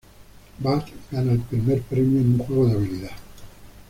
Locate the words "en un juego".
2.21-2.65